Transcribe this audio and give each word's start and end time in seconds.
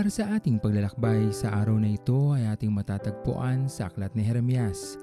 Para 0.00 0.08
sa 0.08 0.32
ating 0.32 0.56
paglalakbay 0.64 1.28
sa 1.28 1.60
araw 1.60 1.76
na 1.76 1.92
ito 1.92 2.32
ay 2.32 2.48
ating 2.48 2.72
matatagpuan 2.72 3.68
sa 3.68 3.92
Aklat 3.92 4.16
ni 4.16 4.24
Jeremias, 4.24 4.96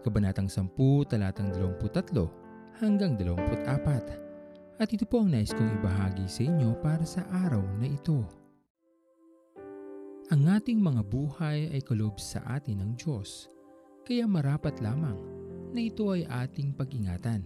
Kabanatang 0.00 0.48
10, 0.48 0.72
talatang 1.04 1.52
23 1.52 2.80
hanggang 2.80 3.12
24. 3.20 4.80
At 4.80 4.88
ito 4.88 5.04
po 5.04 5.20
ang 5.20 5.36
nais 5.36 5.52
kong 5.52 5.84
ibahagi 5.84 6.24
sa 6.32 6.48
inyo 6.48 6.80
para 6.80 7.04
sa 7.04 7.28
araw 7.44 7.60
na 7.76 7.92
ito. 7.92 8.24
Ang 10.32 10.48
ating 10.48 10.80
mga 10.80 11.04
buhay 11.04 11.68
ay 11.68 11.84
kalob 11.84 12.16
sa 12.16 12.40
atin 12.48 12.80
ng 12.80 12.96
Diyos, 12.96 13.52
kaya 14.08 14.24
marapat 14.24 14.80
lamang 14.80 15.20
na 15.76 15.80
ito 15.84 16.08
ay 16.08 16.24
ating 16.24 16.72
pag-ingatan. 16.72 17.44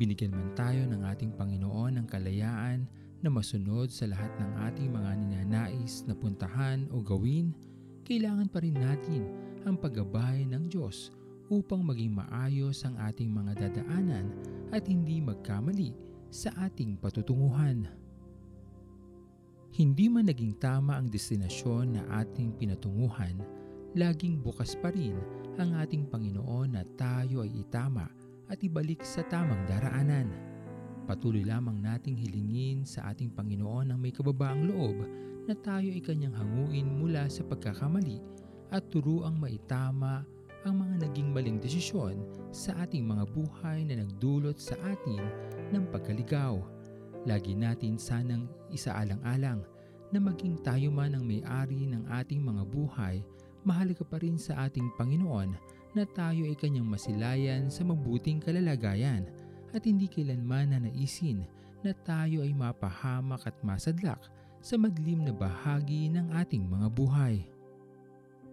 Binigyan 0.00 0.32
man 0.32 0.56
tayo 0.56 0.80
ng 0.88 1.04
ating 1.12 1.36
Panginoon 1.36 2.00
ng 2.00 2.06
kalayaan 2.08 2.88
na 3.20 3.28
masunod 3.28 3.92
sa 3.92 4.08
lahat 4.08 4.32
ng 4.40 4.50
ating 4.72 4.88
mga 4.88 5.10
ninanais 5.82 6.06
na 6.06 6.14
puntahan 6.14 6.86
o 6.94 7.02
gawin, 7.02 7.50
kailangan 8.06 8.46
pa 8.46 8.62
rin 8.62 8.78
natin 8.78 9.26
ang 9.66 9.74
paggabay 9.74 10.46
ng 10.46 10.70
Diyos 10.70 11.10
upang 11.50 11.82
maging 11.82 12.14
maayos 12.14 12.86
ang 12.86 12.94
ating 13.02 13.30
mga 13.30 13.66
dadaanan 13.66 14.30
at 14.70 14.86
hindi 14.86 15.18
magkamali 15.18 15.90
sa 16.30 16.54
ating 16.66 17.02
patutunguhan. 17.02 17.90
Hindi 19.72 20.06
man 20.06 20.30
naging 20.30 20.54
tama 20.60 21.00
ang 21.00 21.10
destinasyon 21.10 21.98
na 21.98 22.02
ating 22.22 22.54
pinatunguhan, 22.60 23.42
laging 23.98 24.38
bukas 24.38 24.78
pa 24.78 24.92
rin 24.92 25.16
ang 25.58 25.76
ating 25.82 26.06
Panginoon 26.08 26.78
na 26.78 26.86
tayo 26.96 27.42
ay 27.42 27.50
itama 27.58 28.06
at 28.48 28.60
ibalik 28.62 29.02
sa 29.02 29.24
tamang 29.26 29.60
daraanan. 29.66 30.51
Patuloy 31.02 31.42
lamang 31.42 31.82
nating 31.82 32.14
hilingin 32.14 32.86
sa 32.86 33.10
ating 33.10 33.34
Panginoon 33.34 33.90
ang 33.90 33.98
may 33.98 34.14
kababaang 34.14 34.70
loob 34.70 35.02
na 35.50 35.54
tayo 35.58 35.90
ay 35.90 35.98
kanyang 35.98 36.38
hanguin 36.38 36.86
mula 36.86 37.26
sa 37.26 37.42
pagkakamali 37.42 38.22
at 38.70 38.86
turuang 38.86 39.34
maitama 39.34 40.22
ang 40.62 40.78
mga 40.78 41.10
naging 41.10 41.34
maling 41.34 41.58
desisyon 41.58 42.22
sa 42.54 42.86
ating 42.86 43.02
mga 43.02 43.26
buhay 43.34 43.82
na 43.82 43.98
nagdulot 43.98 44.54
sa 44.54 44.78
atin 44.86 45.18
ng 45.74 45.84
pagkaligaw. 45.90 46.62
Lagi 47.26 47.58
natin 47.58 47.98
sanang 47.98 48.46
isaalang-alang 48.70 49.66
na 50.14 50.18
maging 50.22 50.62
tayo 50.62 50.94
man 50.94 51.18
ang 51.18 51.26
may-ari 51.26 51.82
ng 51.90 52.06
ating 52.14 52.38
mga 52.38 52.62
buhay, 52.70 53.26
mahalaga 53.66 54.06
pa 54.06 54.22
rin 54.22 54.38
sa 54.38 54.70
ating 54.70 54.86
Panginoon 54.94 55.50
na 55.98 56.04
tayo 56.06 56.46
ay 56.46 56.54
kanyang 56.54 56.86
masilayan 56.86 57.66
sa 57.66 57.82
mabuting 57.82 58.38
kalalagayan 58.38 59.26
at 59.72 59.82
hindi 59.88 60.08
kailanman 60.08 60.72
na 60.72 60.78
naisin 60.84 61.44
na 61.82 61.92
tayo 62.06 62.46
ay 62.46 62.54
mapahamak 62.54 63.42
at 63.48 63.56
masadlak 63.64 64.20
sa 64.62 64.78
madlim 64.78 65.26
na 65.26 65.34
bahagi 65.34 66.06
ng 66.12 66.30
ating 66.38 66.62
mga 66.70 66.88
buhay. 66.94 67.42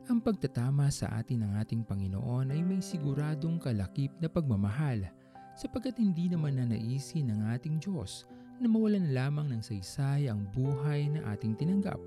Ang 0.09 0.17
pagtatama 0.25 0.89
sa 0.89 1.21
atin 1.21 1.45
ng 1.45 1.53
ating 1.61 1.85
Panginoon 1.85 2.49
ay 2.49 2.65
may 2.65 2.81
siguradong 2.81 3.61
kalakip 3.61 4.09
na 4.17 4.25
pagmamahal 4.25 5.05
sapagkat 5.53 6.01
hindi 6.01 6.25
naman 6.25 6.57
na 6.57 6.65
naisin 6.65 7.29
ng 7.29 7.45
ating 7.53 7.77
Diyos 7.77 8.25
na 8.57 8.65
mawalan 8.65 9.13
lamang 9.13 9.53
ng 9.53 9.61
saysay 9.61 10.25
ang 10.25 10.49
buhay 10.49 11.13
na 11.13 11.29
ating 11.37 11.53
tinanggap 11.53 12.01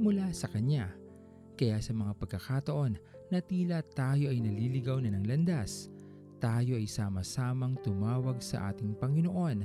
mula 0.00 0.32
sa 0.32 0.48
Kanya. 0.48 0.88
Kaya 1.60 1.76
sa 1.78 1.92
mga 1.92 2.16
pagkakataon 2.16 2.96
na 3.28 3.38
tila 3.44 3.84
tayo 3.84 4.32
ay 4.32 4.40
naliligaw 4.40 4.98
na 5.04 5.12
ng 5.12 5.28
landas, 5.28 5.92
tayo 6.42 6.74
ay 6.74 6.90
sama-samang 6.90 7.78
tumawag 7.86 8.42
sa 8.42 8.74
ating 8.74 8.98
Panginoon 8.98 9.62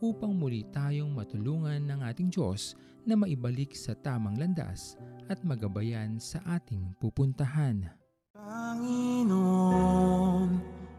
upang 0.00 0.32
muli 0.32 0.64
tayong 0.72 1.12
matulungan 1.12 1.84
ng 1.84 2.00
ating 2.00 2.32
Diyos 2.32 2.72
na 3.04 3.12
maibalik 3.12 3.76
sa 3.76 3.92
tamang 3.92 4.40
landas 4.40 4.96
at 5.28 5.44
magabayan 5.44 6.16
sa 6.16 6.40
ating 6.48 6.96
pupuntahan. 6.96 7.92
Panginoon, 8.32 9.28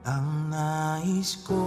ang 0.05 0.29
nais 0.53 1.41
ko 1.41 1.65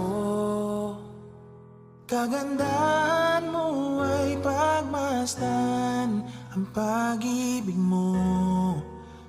Kagandahan 2.09 3.45
mo 3.53 4.01
ay 4.01 4.33
pagmasdan 4.41 6.25
Ang 6.55 6.65
pag-ibig 6.73 7.77
mo 7.77 8.17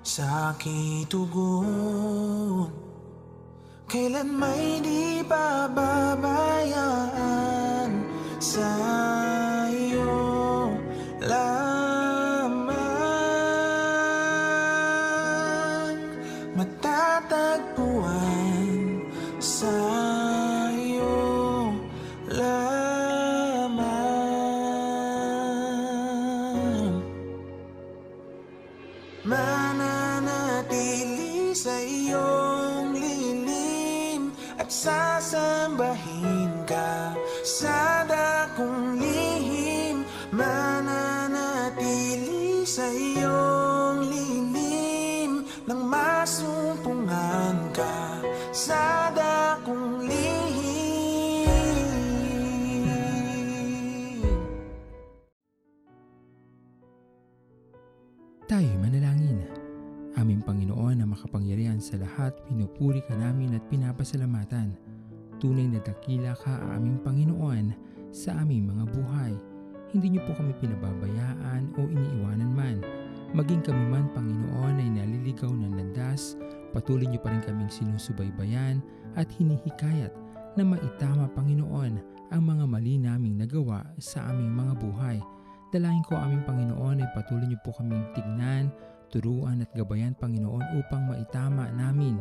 sa 0.00 0.56
aking 0.56 1.04
tugon 1.12 2.79
Kailan 3.90 4.30
may 4.38 4.78
di 4.86 5.18
pababayaan 5.26 6.30
sa 8.38 8.70
iyo 9.66 10.70
lamang? 11.26 12.70
Matatagpuan 16.54 17.89
sasambahin 34.80 36.64
ka 36.64 37.12
sa 37.44 38.00
dakong 38.08 38.96
lihim. 38.96 40.08
Mananatili 40.32 41.84
sa 42.64 42.88
iyong 42.88 44.08
lilim. 44.08 45.44
Nang 45.68 45.84
masumpungan 45.84 47.68
ka 47.76 48.24
sa 48.56 49.12
dakong 49.12 50.08
lihim. 50.08 50.48
Tayo'y 58.48 58.80
manalangin. 58.80 59.59
Aming 60.18 60.42
Panginoon 60.42 60.98
na 60.98 61.06
makapangyarihan 61.06 61.78
sa 61.78 61.94
lahat, 61.94 62.34
pinupuri 62.50 62.98
ka 63.06 63.14
namin 63.14 63.54
at 63.54 63.62
pinapasalamatan. 63.70 64.74
Tunay 65.38 65.70
na 65.70 65.78
dakila 65.78 66.34
ka 66.34 66.50
aming 66.74 66.98
Panginoon 67.06 67.70
sa 68.10 68.34
aming 68.42 68.66
mga 68.66 68.90
buhay. 68.90 69.32
Hindi 69.94 70.18
niyo 70.18 70.26
po 70.26 70.34
kami 70.34 70.50
pinababayaan 70.58 71.78
o 71.78 71.86
iniiwanan 71.86 72.50
man. 72.50 72.82
Maging 73.30 73.62
kami 73.62 73.86
man, 73.86 74.10
Panginoon, 74.10 74.82
ay 74.82 74.90
naliligaw 74.90 75.54
ng 75.54 75.78
landas, 75.78 76.34
patuloy 76.74 77.06
niyo 77.06 77.22
pa 77.22 77.30
rin 77.30 77.42
kaming 77.46 77.70
sinusubaybayan 77.70 78.82
at 79.14 79.30
hinihikayat 79.38 80.10
na 80.58 80.66
maitama, 80.66 81.30
Panginoon, 81.38 82.02
ang 82.34 82.42
mga 82.42 82.64
mali 82.66 82.98
naming 82.98 83.38
nagawa 83.38 83.86
sa 84.02 84.26
aming 84.34 84.50
mga 84.50 84.74
buhay. 84.82 85.18
Dalangin 85.70 86.02
ko 86.02 86.18
aming 86.18 86.42
Panginoon 86.42 86.98
ay 86.98 87.08
patuloy 87.14 87.46
niyo 87.46 87.62
po 87.62 87.70
kaming 87.78 88.02
tignan, 88.18 88.74
turuan 89.10 89.62
at 89.62 89.70
gabayan 89.74 90.14
Panginoon 90.16 90.64
upang 90.78 91.10
maitama 91.10 91.66
namin 91.74 92.18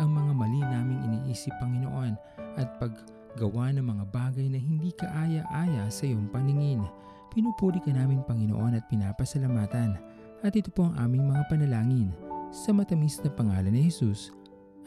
ang 0.00 0.10
mga 0.10 0.32
mali 0.32 0.60
naming 0.60 1.00
iniisip 1.06 1.52
Panginoon 1.60 2.16
at 2.56 2.68
paggawa 2.80 3.70
ng 3.76 3.84
mga 3.84 4.04
bagay 4.10 4.46
na 4.48 4.58
hindi 4.58 4.90
kaaya-aya 4.96 5.86
sa 5.92 6.08
iyong 6.08 6.32
paningin. 6.32 6.82
Pinupuri 7.30 7.78
ka 7.78 7.94
namin 7.94 8.26
Panginoon 8.26 8.74
at 8.74 8.88
pinapasalamatan 8.90 9.94
at 10.40 10.52
ito 10.56 10.72
po 10.72 10.88
ang 10.88 10.96
aming 10.98 11.28
mga 11.28 11.46
panalangin 11.46 12.10
sa 12.50 12.74
matamis 12.74 13.20
na 13.22 13.30
pangalan 13.30 13.70
ni 13.70 13.86
Jesus. 13.86 14.34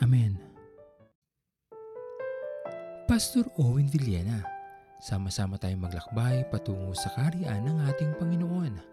Amen. 0.02 0.36
Pastor 3.08 3.46
Owen 3.62 3.88
Villena 3.88 4.54
Sama-sama 5.04 5.60
tayong 5.60 5.84
maglakbay 5.84 6.48
patungo 6.48 6.96
sa 6.96 7.12
kariyan 7.12 7.68
ng 7.68 7.78
ating 7.92 8.16
Panginoon. 8.16 8.93